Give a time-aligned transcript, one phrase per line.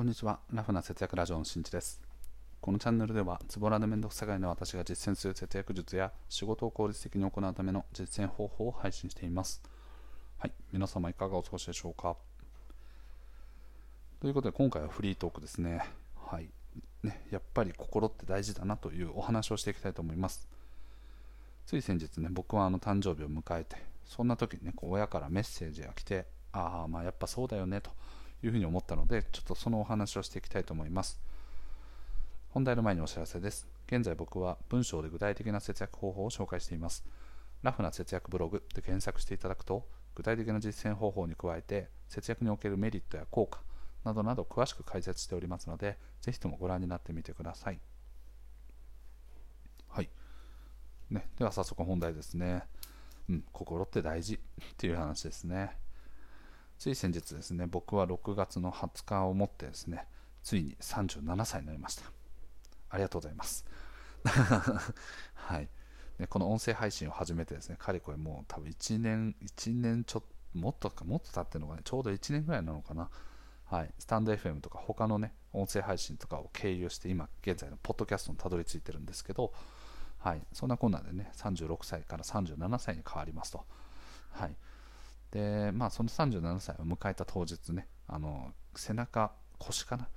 [0.00, 0.38] こんにちは。
[0.50, 2.00] ラフな節約ラジオのしんちです。
[2.62, 9.60] このチャンネルでは、ズボラでめんどくさがいの私が実践する節約術や仕事を効率的に行うための実践方法を配信しています。
[10.38, 10.52] はい。
[10.72, 12.16] 皆様いかがお過ごしでしょうか？
[14.22, 15.84] ということで、今回はフリートークですね。
[16.16, 16.48] はい。
[17.02, 20.48] ね、やっぱり心って大事だなというお話をしていきたいと思います。
[21.66, 23.76] つい先日ね、僕はあの誕生日を迎えて、
[24.06, 27.90] そんな時にね、こう親からメッセージが来て、ああ、まあやっぱそうだよねと。
[28.42, 31.20] いうふうに思ったので、ちょっとそのお話をしていきたいと思います。
[32.50, 33.68] 本題の前にお知らせです。
[33.86, 37.04] 現在僕は文章で具体的な節約方法を紹介しています。
[37.62, 43.60] ラフな節約ブログで検索していただくと、具体的な実践方法に加えて、節約におけるメリットや効果
[44.04, 47.80] などなど詳しく解説しておりますので、ぜひともご覧になってみてください。
[49.88, 50.08] はい。
[51.10, 52.64] ね、では早速本題ですね。
[53.28, 54.38] うん、心って大事っ
[54.76, 55.76] ていう話ですね。
[56.80, 60.06] つい先日ですね、僕は6月の20日をもってですね、
[60.42, 62.04] ついに37歳になりました。
[62.88, 63.66] ありがとうございます。
[65.34, 65.68] はい。
[66.18, 73.10] ね、この音声配信を始めてですね、かれこれもう多分1年、1年ちょっと、もっとか、もっと経ってるのがね、ちょうど1年ぐらいなのかな。
[73.66, 73.94] はい。
[73.98, 79.52] スタンド FM とか他のね、音声配信とかを経由して、今現在のポッドキャストにたどり着いてるんですけど、
[80.16, 80.46] はい。
[80.54, 83.66] そんなこんなでね、36歳から37歳に変わりますと。
[84.30, 84.56] はい。
[85.30, 90.08] で、まあ、その37歳を迎えた当日ね、あの背中、腰かな、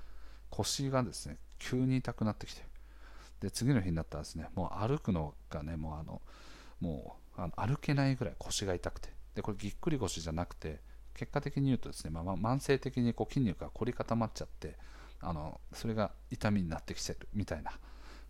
[0.50, 2.64] 腰がですね急に痛くなってきて、
[3.40, 6.22] で次の日になったらですねもう歩くのがね、もうあの
[6.80, 10.80] もうあの歩けないぐらい腰が痛くて、でこれぎっくり腰じゃなくて、
[11.14, 14.78] 結果的に言うとですね、まあ、慢性的にこう筋肉が凝り固まっちゃって、
[15.22, 17.72] あのそれが痛みになってきてるみたいな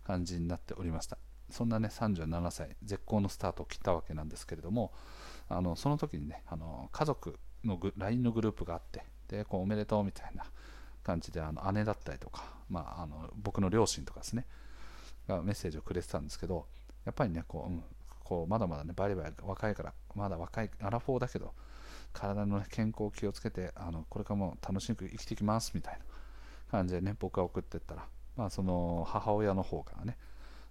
[0.04, 1.18] 感じになっておりました。
[1.54, 4.92] そんなね37歳、絶好のスタートを切ったわけなんですけれども、
[5.48, 10.44] あのその時にねあの家族の LINE のグループがあってでこうおめでとうみたいな
[11.04, 14.46] 感じであの姉だったりとか、まあ、あの僕の両親とかですね
[15.28, 16.66] がメッセージをくれてたんですけど
[17.04, 17.84] やっぱりねこう、うん、
[18.24, 21.52] こうまだまだねバリバリ若いからまだ若いアラフォーだけど
[22.12, 26.00] 体の、健康を気をつけてあのこれからも楽しく生きていきますみたいな
[26.70, 30.16] 感じでね僕が送ってったら、まあ、その母親の方からね、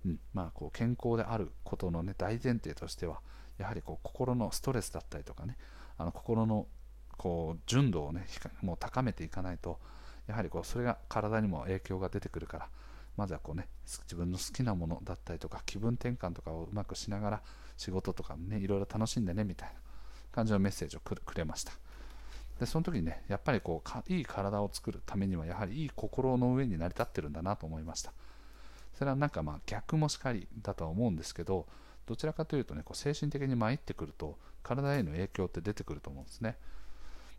[0.06, 0.20] うん。
[0.34, 3.22] まあ、こう健康であることの、ね、大前提としては
[3.58, 5.58] やはりこう心のストレスだったりとかね
[5.98, 6.68] あの心の
[7.18, 8.26] こう純度をね
[8.62, 9.80] もう高めていかないと
[10.28, 12.70] やはりこうそれが体にも影響が出てくるから
[13.16, 17.42] まずはこうね自分の好きなものだったりとか気分転換とかをうまくしながら
[17.78, 19.76] 仕事とかねいろいろ楽しんでねみたいな
[20.32, 21.74] 感じのメッセージをくれました。
[22.60, 28.14] でその時にねやっぱりこういい体を作るためにはやはりいい心の上に成り立ってるんだなと思いました。
[28.94, 31.68] それはなんかまあ逆もしかりだとは思うんですけど
[32.06, 36.58] どちらかというとねこう精神的に参ってくると体への影響って出てくると思うんですね。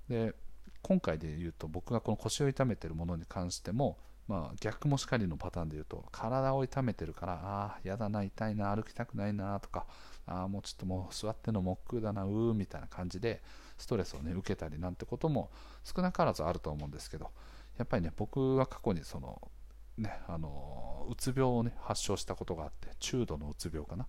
[0.09, 0.35] で
[0.83, 3.97] 今回で言うと僕がこの腰を痛めてるものに関しても、
[4.29, 9.87] まあ、逆もしかりのパターンで言うと体を痛めてるからああやだな痛いな歩きたくないなとか
[10.27, 13.43] ああもうちょっともう座ってのもっくうだなうーみたいな感じで
[13.79, 15.51] ストレスをね受けたりなんてことも
[15.85, 17.31] 少なからずあると思うんですけど
[17.79, 19.41] やっぱりね僕は過去にその
[19.99, 24.07] ねあのうつ病をね発症したことがあって中度のうつ病かな。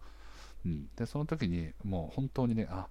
[0.66, 2.88] うん、でその時にもう本当にねあ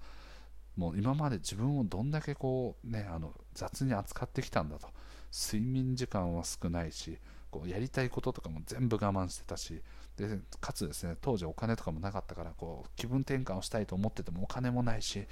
[0.77, 4.89] もう今まで自分をどんだけこう、ね、あの雑に扱ってきたんだと。
[5.35, 7.19] 睡眠時間は少ないし
[7.51, 9.83] こうやりたいこととかも全部我慢してたし
[10.17, 15.27] でかつですね当時お金とかもなかったからこう気分転換をしたいと思っててもお金もないし、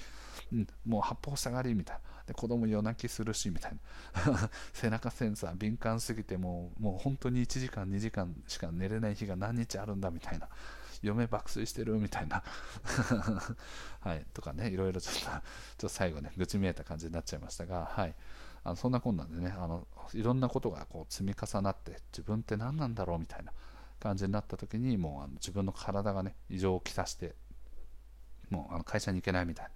[0.53, 2.03] うん、もう八方塞がりみたいな。
[2.27, 4.51] で子供夜泣きするしみたいな。
[4.73, 10.49] 背中センサー敏感すぎてもうもう本当に1時間2時間しか寝れない日が何日あるんだみたいな。
[11.03, 12.45] 嫁爆睡してるみたいな。
[14.01, 15.43] はい、とかね、いろいろちょっと、ちょっ
[15.79, 18.15] と最後ね、愚痴見えた感じになっちゃいましたが、はい、
[18.63, 23.53] あのそんなこんなんでね、あのいろんなことがこう積み重なって、自分って何なんだろうみたいな。
[24.03, 27.37] 感じになった時に、もうあの自分の体がね、異常をきたして、
[28.51, 29.71] もうあの会社に行けないみたいな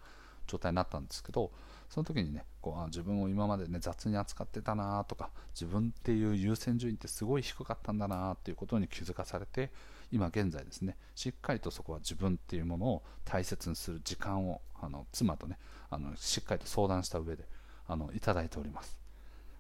[0.49, 1.53] 状態になったんですけど、
[1.89, 9.71] その時にねこうあ自分を今までね雑に扱ってたなとか自分っていう優先順位ってすごい低かったんだなっていうことに気づかされて
[10.13, 15.59] 今現在ですねしっかりとそこは自分っていうものを大切にする時間をあの妻とね
[15.91, 17.45] あのしっかりと相談した上で
[17.89, 18.99] あのいただいております。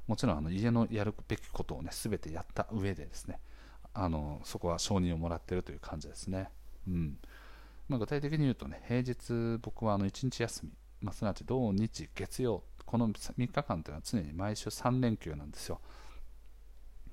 [0.06, 3.40] もちろんあの家のやるべきことをね全てやった上でですね
[3.92, 6.48] あのそこは承認をもらってるという感じですね、
[6.86, 7.18] うん。
[7.88, 15.80] まあ、具体的に言うとね平日僕はあの1日休み、まあ、すなわち土日月曜この3日間というのは常に毎週3連休なんですよ。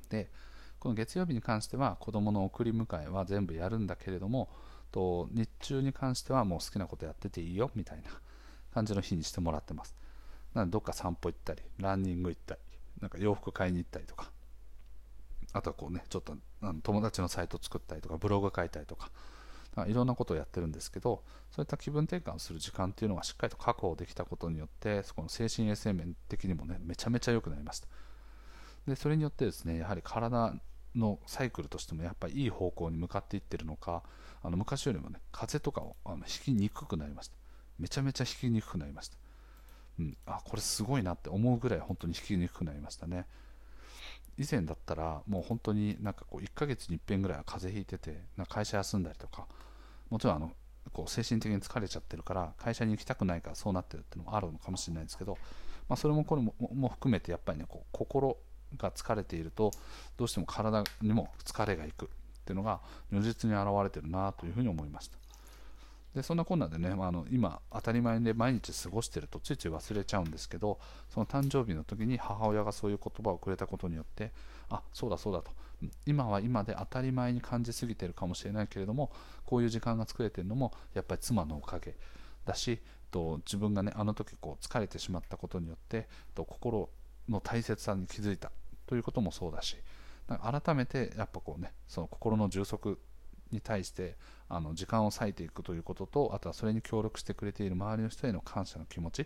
[0.09, 0.31] で
[0.79, 4.49] この月曜日に関しては子供の送り迎えは全部やるんだけれども
[4.91, 8.09] と日中に関してはもう好きなことやってていいよみたいな
[8.73, 9.95] 感じの日にしてもらってます。
[10.53, 12.61] なのでどっか散歩行ったりランニング行ったり
[13.01, 14.31] なんか洋服買いに行ったりとか。
[15.55, 16.35] あとはこうねちょっと
[16.81, 19.09] 友達のサイト作ったりとかブログ書いたりとか。
[19.87, 27.87] いろんなことをやってるんですけどそういった気分転換をする時間っていうのがしっかりと確保できたことによってそこの精神衛生面的にもねめちゃめちゃ良くなりました。
[28.87, 30.53] でそれによってですねやはり体
[30.95, 34.03] のサイクルとしてもやっぱりいい方向に向かっていってるのか
[34.43, 37.35] あの昔よりもね風邪とかをあの引きにくくなりました。
[37.79, 39.17] めちゃめちゃ引きにくくなりました、
[39.99, 43.25] うん、あこれすごいなって思うぐらい本当に引きにくくなりましたね。
[44.37, 49.45] 以前だったらもう本当になんかこう1ヶ月に一遍ぐらいは風邪ひいててな会社休んだりとか
[50.09, 50.51] もちろんあの
[50.91, 55.37] こう精神的に疲れちゃってるから会社に行きたくないからそうなってるっていうのもあるのかもしれないですけど、
[55.87, 58.37] まあ、それもこれもも含めてやっぱりねこう心
[58.77, 59.71] が疲れていると
[60.17, 62.09] どうしても体にも疲れがいくっ
[62.45, 62.81] ていうのが
[63.11, 65.22] 如実に表れてるなというふうに思いました。
[66.15, 70.79] でそんなこんなでね、まあ、あの今当たり前で毎日過ごしてるとついつい忘れちゃうんですけど
[71.09, 74.31] その誕生日の時に母親がそういう言葉をくれたことによって
[74.69, 75.51] あそうだそうだと。
[76.05, 79.11] 今は今で当たり前に感じすぎてるかもしれないけれども
[79.45, 81.95] こういう時間が作れてるのもやっぱり妻のおかげ
[82.45, 82.79] だし
[83.11, 86.89] と自分がねあの時こう疲れてしまったことによってと心
[87.29, 88.51] の大切さに気づいた
[88.87, 89.77] ということもそうだし
[90.27, 92.99] 改めてやっぱこうねその心の充足
[93.53, 94.15] に対して
[94.49, 99.25] あの時間を割いていくということとあとはそれに協力してくれている周りの人への感謝の気持ちっ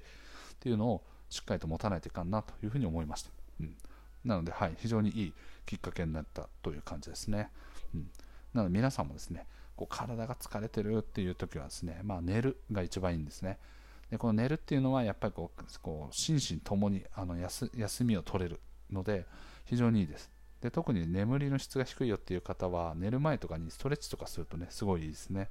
[0.59, 3.31] ていうのをしっかりと持たないといかんなというふうに思いました、
[3.61, 3.75] うん、
[4.23, 5.33] なので、はい、非常にいい
[5.65, 7.49] きっかけになったという感じですね、
[7.93, 8.09] うん、
[8.53, 9.45] なので皆さんもですね
[9.75, 13.59] こう体が疲れてるっていう時はですね、まあ、寝るが一番いいんですね。
[14.09, 18.59] でこの寝るっていうのはやっぱりこうこう心身ともにあの休みを取れる
[18.89, 19.25] ので
[19.65, 20.31] 非常にいいです。
[20.61, 25.49] で特に眠りの質が低いよっていう方は寝る前とかにストレッチとかするとねすごいいいですね。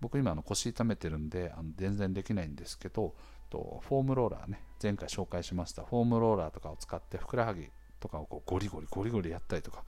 [0.00, 3.14] 僕今あの腰痛めてるんであの全然できないんですけど
[3.50, 5.84] とフォームローラーね前回紹介しました。
[5.84, 7.68] フォームローラーとかを使ってふくらはぎ
[8.00, 9.84] とかをこうゴリゴリゴリゴリやったりとか。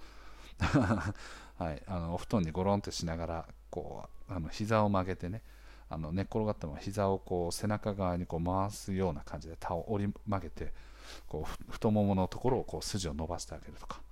[1.59, 5.43] はい、あのお布団にゴロンってしながらこうあの膝を曲げてね
[5.89, 10.73] あの寝っ転がったまま膝をこう背中側にこう回すような感じで倒折り曲げて
[11.29, 14.04] こう太もものところをこう筋を伸ばしてあげるとか。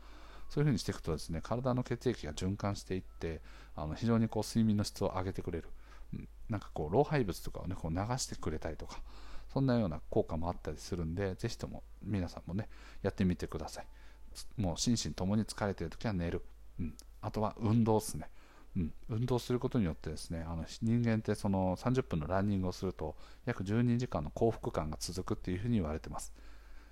[0.53, 3.41] そういうふうにしていくとですね体の血液が循環していって
[3.75, 5.69] あの非常にこう睡眠の質を上げてくれる、
[6.51, 8.99] なんかこう老廃物とかをねこう流してくれたりとか
[9.51, 12.69] そんなような効果もあったりするんでぜひとも皆さんもね
[13.01, 13.87] やってみてください。
[14.61, 16.43] もう心身ともに疲れている時は寝る、
[16.79, 18.29] うん、あとは運動ですね。
[18.77, 23.17] うん、運動することによってですねあの人間ってその30分のランニングをすると
[23.47, 26.35] 約12時間の幸福感が続くっていうふうに言われてます。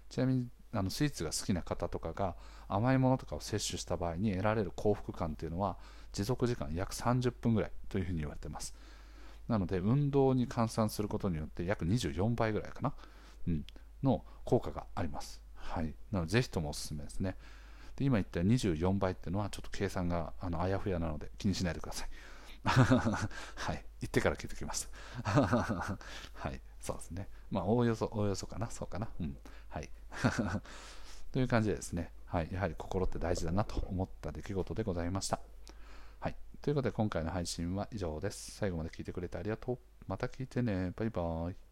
[0.08, 2.36] ちなみにあのスイーツが好きな方とかが
[2.68, 5.76] 甘いものとかを摂取した場合に得られる幸福感というのは
[6.12, 8.74] 持続時間約30分ぐらいというふうに言われています。
[9.48, 12.92] なので運動に換算することによって約24倍ぐらいかな、
[13.48, 13.64] うん、
[14.02, 15.40] の効果があります。
[15.54, 15.94] はい。
[16.12, 17.36] なのでぜひともおすすめですね。
[17.96, 22.08] で今言った24倍っていうのはちょっと計算があのあやふやなので気にしないでください。
[22.64, 24.86] はい、言ってから聞いておきまし
[25.24, 25.30] た。
[26.34, 27.28] はい、そうですね。
[27.50, 29.08] まあ、おおよそ、おおよそかな、そうかな。
[29.20, 29.36] うん。
[29.68, 29.90] はい。
[31.32, 35.40] という感じでですね、はい、やはり心って大事だなと思った出来事でございました。
[36.20, 36.36] はい。
[36.60, 38.52] ということで、今回の配信は以上です。
[38.52, 39.78] 最後まで聞いてくれてありがとう。
[40.06, 40.92] また聞いてね。
[40.96, 41.69] バイバーイ。